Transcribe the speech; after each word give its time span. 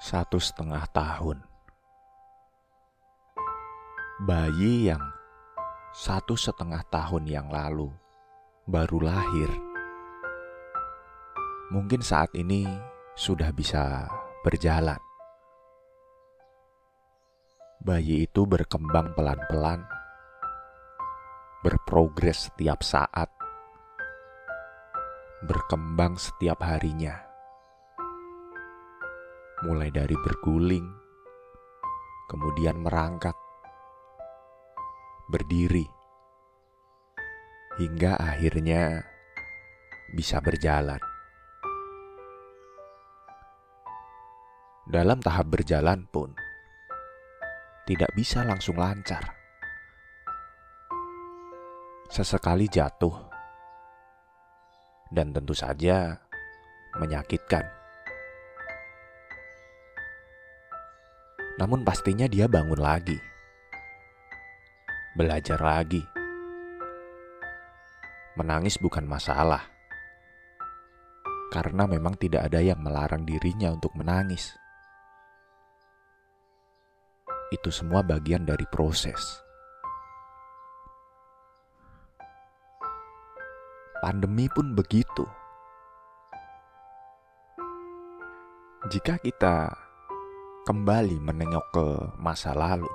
satu 0.00 0.40
setengah 0.40 0.80
tahun. 0.96 1.44
Bayi 4.24 4.88
yang 4.88 5.04
satu 5.92 6.40
setengah 6.40 6.80
tahun 6.88 7.28
yang 7.28 7.52
lalu 7.52 7.92
baru 8.64 8.96
lahir, 8.96 9.52
mungkin 11.68 12.00
saat 12.00 12.32
ini 12.32 12.64
sudah 13.12 13.52
bisa 13.52 14.08
berjalan. 14.40 14.96
Bayi 17.84 18.24
itu 18.24 18.48
berkembang 18.48 19.12
pelan-pelan, 19.12 19.84
berprogres 21.60 22.48
setiap 22.48 22.80
saat, 22.80 23.28
berkembang 25.44 26.16
setiap 26.16 26.64
harinya 26.64 27.29
mulai 29.60 29.92
dari 29.92 30.16
berguling, 30.16 30.88
kemudian 32.32 32.80
merangkak, 32.80 33.36
berdiri, 35.28 35.84
hingga 37.76 38.16
akhirnya 38.16 39.04
bisa 40.16 40.40
berjalan. 40.40 41.00
Dalam 44.90 45.20
tahap 45.22 45.46
berjalan 45.52 46.08
pun 46.08 46.34
tidak 47.84 48.10
bisa 48.16 48.42
langsung 48.42 48.80
lancar. 48.80 49.22
Sesekali 52.10 52.66
jatuh, 52.66 53.14
dan 55.14 55.30
tentu 55.30 55.54
saja 55.54 56.18
menyakitkan. 56.98 57.79
Namun 61.60 61.84
pastinya 61.84 62.24
dia 62.24 62.48
bangun 62.48 62.80
lagi. 62.80 63.20
Belajar 65.12 65.60
lagi. 65.60 66.00
Menangis 68.40 68.80
bukan 68.80 69.04
masalah. 69.04 69.68
Karena 71.52 71.84
memang 71.84 72.16
tidak 72.16 72.48
ada 72.48 72.64
yang 72.64 72.80
melarang 72.80 73.28
dirinya 73.28 73.68
untuk 73.76 73.92
menangis. 73.92 74.56
Itu 77.52 77.68
semua 77.68 78.00
bagian 78.00 78.48
dari 78.48 78.64
proses. 78.64 79.20
Pandemi 84.00 84.48
pun 84.48 84.72
begitu. 84.72 85.28
Jika 88.88 89.20
kita 89.20 89.89
kembali 90.70 91.18
menengok 91.18 91.66
ke 91.74 91.86
masa 92.14 92.54
lalu. 92.54 92.86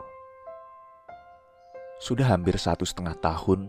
Sudah 2.00 2.31
hampir 2.31 2.56
satu 2.56 2.88
setengah 2.88 3.20
tahun 3.20 3.68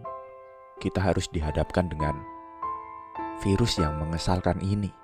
kita 0.79 1.03
harus 1.03 1.27
dihadapkan 1.35 1.91
dengan 1.91 2.15
virus 3.43 3.75
yang 3.83 3.99
mengesalkan 3.99 4.63
ini. 4.63 4.95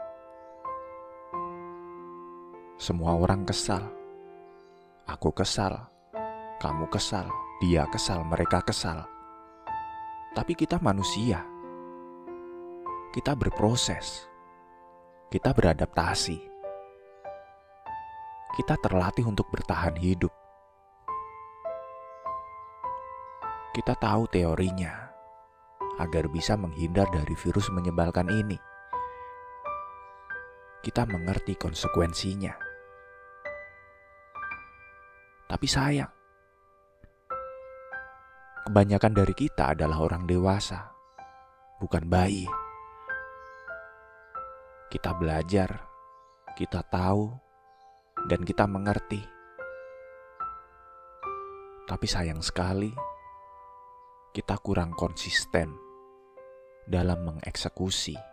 Semua 2.78 3.18
orang 3.18 3.42
kesal. 3.42 3.90
Aku 5.10 5.34
kesal. 5.34 5.82
Kamu 6.62 6.86
kesal. 6.86 7.26
Dia 7.58 7.90
kesal. 7.90 8.22
Mereka 8.22 8.62
kesal. 8.62 9.02
Tapi 10.30 10.54
kita 10.54 10.78
manusia. 10.78 11.42
Kita 13.10 13.34
berproses. 13.34 14.30
Kita 15.26 15.50
beradaptasi 15.50 16.51
kita 18.52 18.76
terlatih 18.76 19.24
untuk 19.24 19.48
bertahan 19.48 19.96
hidup. 19.96 20.28
Kita 23.72 23.96
tahu 23.96 24.28
teorinya 24.28 25.08
agar 25.96 26.28
bisa 26.28 26.60
menghindar 26.60 27.08
dari 27.08 27.32
virus 27.32 27.72
menyebalkan 27.72 28.28
ini. 28.28 28.60
Kita 30.84 31.08
mengerti 31.08 31.56
konsekuensinya. 31.56 32.52
Tapi 35.48 35.66
sayang, 35.68 36.12
kebanyakan 38.68 39.12
dari 39.16 39.32
kita 39.32 39.72
adalah 39.72 40.04
orang 40.04 40.28
dewasa, 40.28 40.92
bukan 41.80 42.04
bayi. 42.04 42.44
Kita 44.92 45.16
belajar, 45.16 45.88
kita 46.52 46.84
tahu, 46.84 47.51
dan 48.26 48.40
kita 48.46 48.66
mengerti. 48.70 49.20
Tapi 51.86 52.06
sayang 52.06 52.40
sekali, 52.40 52.90
kita 54.32 54.56
kurang 54.62 54.94
konsisten 54.96 55.74
dalam 56.86 57.22
mengeksekusi 57.26 58.31